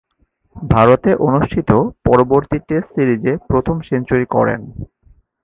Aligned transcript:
ভারতে 0.55 1.11
অনুষ্ঠিত 1.27 1.69
পরবর্তী 2.05 2.57
টেস্ট 2.67 2.89
সিরিজে 2.95 3.33
প্রথম 3.47 3.75
সেঞ্চুরি 3.81 4.25
করেন। 4.25 4.61